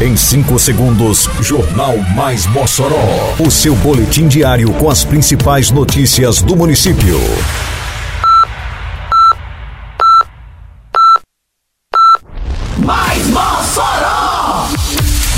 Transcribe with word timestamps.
Em 0.00 0.16
5 0.16 0.60
segundos, 0.60 1.28
Jornal 1.40 1.98
Mais 2.14 2.46
Mossoró. 2.46 3.34
O 3.36 3.50
seu 3.50 3.74
boletim 3.74 4.28
diário 4.28 4.72
com 4.74 4.88
as 4.88 5.02
principais 5.02 5.72
notícias 5.72 6.40
do 6.40 6.54
município. 6.54 7.18
Mais 12.78 13.26
Mossoró! 13.26 14.68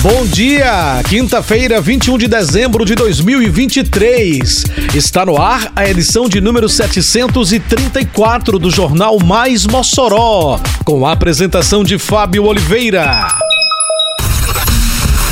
Bom 0.02 0.26
dia! 0.26 1.02
Quinta-feira, 1.08 1.80
21 1.80 2.18
de 2.18 2.28
dezembro 2.28 2.84
de 2.84 2.94
2023. 2.94 4.64
Está 4.94 5.24
no 5.24 5.40
ar 5.40 5.72
a 5.74 5.88
edição 5.88 6.28
de 6.28 6.38
número 6.38 6.68
734 6.68 8.58
do 8.58 8.70
Jornal 8.70 9.18
Mais 9.24 9.66
Mossoró, 9.66 10.60
com 10.84 11.06
a 11.06 11.12
apresentação 11.12 11.82
de 11.82 11.98
Fábio 11.98 12.44
Oliveira. 12.44 13.49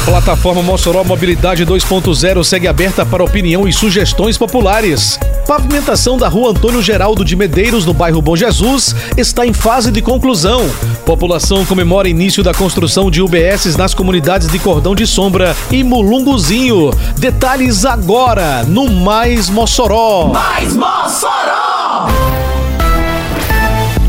Plataforma 0.08 0.62
Mossoró 0.62 1.04
Mobilidade 1.04 1.66
2.0 1.66 2.42
segue 2.42 2.66
aberta 2.66 3.04
para 3.04 3.22
opinião 3.22 3.68
e 3.68 3.72
sugestões 3.74 4.38
populares. 4.38 5.20
Pavimentação 5.46 6.16
da 6.16 6.26
rua 6.28 6.50
Antônio 6.50 6.80
Geraldo 6.80 7.22
de 7.22 7.36
Medeiros, 7.36 7.84
no 7.84 7.92
bairro 7.92 8.22
Bom 8.22 8.34
Jesus, 8.34 8.96
está 9.18 9.46
em 9.46 9.52
fase 9.52 9.92
de 9.92 10.00
conclusão. 10.00 10.66
População 11.04 11.62
comemora 11.66 12.08
início 12.08 12.42
da 12.42 12.54
construção 12.54 13.10
de 13.10 13.20
UBSs 13.20 13.76
nas 13.76 13.92
comunidades 13.92 14.48
de 14.48 14.58
Cordão 14.58 14.94
de 14.94 15.06
Sombra 15.06 15.54
e 15.70 15.84
Mulunguzinho. 15.84 16.90
Detalhes 17.18 17.84
agora 17.84 18.64
no 18.64 18.90
Mais 18.90 19.50
Mossoró. 19.50 20.28
Mais 20.32 20.74
Mossoró! 20.74 22.47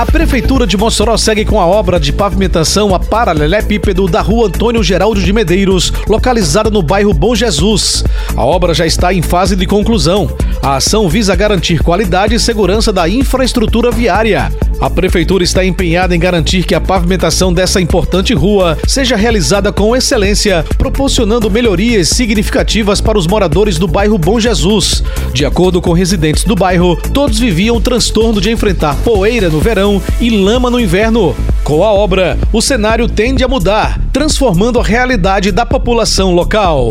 A 0.00 0.06
Prefeitura 0.06 0.66
de 0.66 0.78
Mossoró 0.78 1.14
segue 1.18 1.44
com 1.44 1.60
a 1.60 1.66
obra 1.66 2.00
de 2.00 2.10
pavimentação 2.10 2.94
a 2.94 2.98
paralelepípedo 2.98 4.08
da 4.08 4.22
rua 4.22 4.46
Antônio 4.46 4.82
Geraldo 4.82 5.20
de 5.20 5.30
Medeiros, 5.30 5.92
localizada 6.08 6.70
no 6.70 6.82
bairro 6.82 7.12
Bom 7.12 7.34
Jesus. 7.34 8.02
A 8.34 8.42
obra 8.42 8.72
já 8.72 8.86
está 8.86 9.12
em 9.12 9.20
fase 9.20 9.54
de 9.54 9.66
conclusão. 9.66 10.34
A 10.62 10.76
ação 10.76 11.06
visa 11.06 11.36
garantir 11.36 11.82
qualidade 11.82 12.34
e 12.34 12.40
segurança 12.40 12.90
da 12.90 13.06
infraestrutura 13.10 13.90
viária. 13.90 14.50
A 14.80 14.88
Prefeitura 14.88 15.44
está 15.44 15.62
empenhada 15.62 16.16
em 16.16 16.18
garantir 16.18 16.64
que 16.64 16.74
a 16.74 16.80
pavimentação 16.80 17.52
dessa 17.52 17.78
importante 17.78 18.32
rua 18.32 18.78
seja 18.86 19.14
realizada 19.14 19.70
com 19.70 19.94
excelência, 19.94 20.64
proporcionando 20.78 21.50
melhorias 21.50 22.08
significativas 22.08 23.02
para 23.02 23.18
os 23.18 23.26
moradores 23.26 23.76
do 23.76 23.86
bairro 23.86 24.16
Bom 24.16 24.40
Jesus. 24.40 25.04
De 25.34 25.44
acordo 25.44 25.82
com 25.82 25.92
residentes 25.92 26.44
do 26.44 26.54
bairro, 26.54 26.96
todos 27.12 27.38
viviam 27.38 27.76
o 27.76 27.80
transtorno 27.80 28.40
de 28.40 28.50
enfrentar 28.50 28.96
poeira 29.04 29.50
no 29.50 29.60
verão 29.60 29.89
e 30.20 30.28
lama 30.28 30.68
no 30.68 30.78
inverno. 30.78 31.34
Com 31.64 31.82
a 31.82 31.92
obra, 31.92 32.38
o 32.52 32.60
cenário 32.60 33.08
tende 33.08 33.42
a 33.42 33.48
mudar, 33.48 33.98
transformando 34.12 34.78
a 34.78 34.84
realidade 34.84 35.50
da 35.50 35.64
população 35.64 36.34
local. 36.34 36.90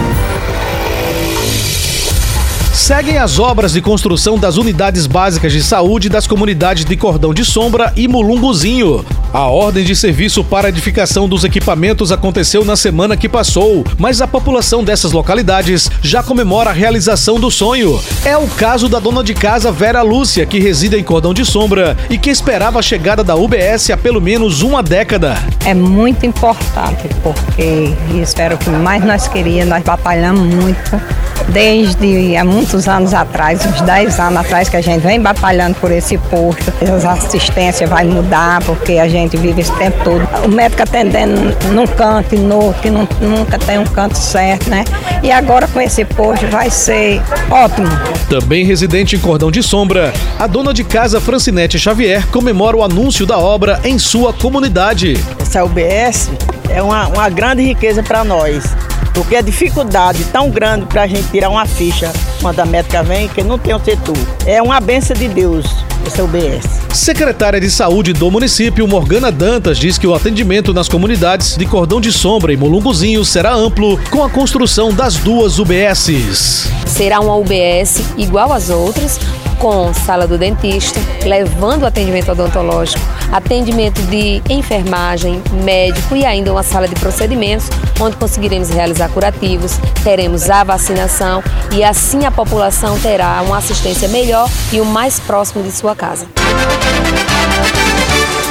Seguem 2.73 3.17
as 3.17 3.37
obras 3.37 3.73
de 3.73 3.81
construção 3.81 4.39
das 4.39 4.55
unidades 4.55 5.05
básicas 5.05 5.51
de 5.51 5.61
saúde 5.61 6.07
das 6.07 6.25
comunidades 6.25 6.85
de 6.85 6.95
Cordão 6.95 7.33
de 7.33 7.43
Sombra 7.43 7.91
e 7.97 8.07
Mulunguzinho. 8.07 9.05
A 9.33 9.47
ordem 9.47 9.83
de 9.83 9.95
serviço 9.95 10.43
para 10.43 10.69
edificação 10.69 11.27
dos 11.27 11.43
equipamentos 11.43 12.11
aconteceu 12.11 12.65
na 12.65 12.75
semana 12.75 13.15
que 13.15 13.29
passou, 13.29 13.85
mas 13.97 14.21
a 14.21 14.27
população 14.27 14.83
dessas 14.83 15.11
localidades 15.11 15.89
já 16.01 16.23
comemora 16.23 16.69
a 16.69 16.73
realização 16.73 17.39
do 17.39 17.51
sonho. 17.51 18.01
É 18.25 18.37
o 18.37 18.47
caso 18.47 18.89
da 18.89 18.99
dona 18.99 19.23
de 19.23 19.33
casa 19.33 19.71
Vera 19.71 20.01
Lúcia, 20.01 20.45
que 20.45 20.59
reside 20.59 20.97
em 20.97 21.03
Cordão 21.03 21.33
de 21.33 21.45
Sombra 21.45 21.97
e 22.09 22.17
que 22.17 22.29
esperava 22.29 22.79
a 22.79 22.81
chegada 22.81 23.23
da 23.23 23.35
UBS 23.35 23.89
há 23.91 23.97
pelo 23.97 24.21
menos 24.21 24.61
uma 24.61 24.81
década. 24.81 25.37
É 25.65 25.73
muito 25.73 26.25
importante, 26.25 27.09
porque 27.21 27.93
espero 28.21 28.57
que 28.57 28.69
mais 28.69 29.03
nós 29.03 29.27
queríamos, 29.27 29.69
nós 29.69 29.83
batalhamos 29.83 30.41
muito 30.41 31.01
desde 31.49 32.35
há 32.35 32.43
muitos 32.61 32.87
anos 32.87 33.11
atrás, 33.11 33.65
uns 33.65 33.81
10 33.81 34.19
anos 34.19 34.39
atrás, 34.39 34.69
que 34.69 34.77
a 34.77 34.81
gente 34.81 35.01
vem 35.01 35.19
batalhando 35.19 35.75
por 35.79 35.91
esse 35.91 36.15
posto. 36.17 36.71
As 36.95 37.03
assistências 37.03 37.89
vai 37.89 38.05
mudar, 38.05 38.61
porque 38.63 38.93
a 38.99 39.07
gente 39.07 39.35
vive 39.35 39.61
esse 39.61 39.71
tempo 39.77 39.97
todo. 40.03 40.27
O 40.45 40.47
médico 40.47 40.83
atendendo 40.83 41.57
num 41.71 41.87
canto 41.87 42.35
e 42.35 42.37
no 42.37 42.65
outro, 42.65 42.81
que 42.83 42.89
não, 42.91 43.07
nunca 43.19 43.57
tem 43.57 43.79
um 43.79 43.83
canto 43.85 44.15
certo, 44.15 44.69
né? 44.69 44.85
E 45.23 45.31
agora 45.31 45.67
com 45.67 45.81
esse 45.81 46.05
posto 46.05 46.45
vai 46.47 46.69
ser 46.69 47.19
ótimo. 47.49 47.87
Também 48.29 48.63
residente 48.63 49.15
em 49.15 49.19
Cordão 49.19 49.49
de 49.49 49.63
Sombra, 49.63 50.13
a 50.37 50.45
dona 50.45 50.71
de 50.71 50.83
casa 50.83 51.19
Francinete 51.19 51.79
Xavier 51.79 52.27
comemora 52.27 52.77
o 52.77 52.83
anúncio 52.83 53.25
da 53.25 53.39
obra 53.39 53.79
em 53.83 53.97
sua 53.97 54.31
comunidade. 54.31 55.15
Essa 55.39 55.63
UBS 55.63 56.29
é 56.69 56.81
uma, 56.81 57.07
uma 57.07 57.27
grande 57.27 57.63
riqueza 57.63 58.03
para 58.03 58.23
nós. 58.23 58.65
Porque 59.13 59.35
a 59.35 59.41
dificuldade 59.41 60.23
tão 60.25 60.49
grande 60.49 60.85
para 60.85 61.03
a 61.03 61.07
gente 61.07 61.29
tirar 61.29 61.49
uma 61.49 61.65
ficha 61.65 62.11
quando 62.41 62.59
a 62.59 62.65
médica 62.65 63.03
vem, 63.03 63.27
que 63.27 63.43
não 63.43 63.57
tem 63.57 63.73
o 63.73 63.79
setor. 63.79 64.17
É 64.45 64.61
uma 64.61 64.79
benção 64.79 65.15
de 65.15 65.27
Deus, 65.27 65.65
esse 66.05 66.21
UBS. 66.21 66.90
Secretária 66.93 67.59
de 67.59 67.71
Saúde 67.71 68.11
do 68.11 68.29
município, 68.29 68.85
Morgana 68.85 69.31
Dantas, 69.31 69.77
diz 69.79 69.97
que 69.97 70.05
o 70.05 70.13
atendimento 70.13 70.73
nas 70.73 70.89
comunidades 70.89 71.55
de 71.55 71.65
Cordão 71.65 72.01
de 72.01 72.11
Sombra 72.11 72.51
e 72.51 72.57
Molunguzinho 72.57 73.23
será 73.23 73.53
amplo 73.53 73.97
com 74.09 74.21
a 74.21 74.29
construção 74.29 74.93
das 74.93 75.15
duas 75.15 75.57
UBSs. 75.57 76.69
Será 76.85 77.21
uma 77.21 77.35
UBS 77.37 78.01
igual 78.17 78.51
às 78.51 78.69
outras, 78.69 79.17
com 79.57 79.93
sala 79.93 80.27
do 80.27 80.37
dentista, 80.37 80.99
levando 81.23 81.85
atendimento 81.85 82.31
odontológico, 82.31 83.01
atendimento 83.31 84.01
de 84.03 84.41
enfermagem, 84.49 85.41
médico 85.63 86.15
e 86.15 86.25
ainda 86.25 86.51
uma 86.51 86.63
sala 86.63 86.89
de 86.89 86.95
procedimentos, 86.95 87.69
onde 88.01 88.17
conseguiremos 88.17 88.69
realizar 88.69 89.07
curativos, 89.09 89.77
teremos 90.03 90.49
a 90.49 90.63
vacinação 90.63 91.41
e 91.71 91.83
assim 91.83 92.25
a 92.25 92.31
população 92.31 92.99
terá 92.99 93.41
uma 93.43 93.59
assistência 93.59 94.09
melhor 94.09 94.49
e 94.73 94.81
o 94.81 94.85
mais 94.85 95.19
próximo 95.21 95.63
de 95.63 95.71
sua 95.71 95.95
casa. 95.95 96.27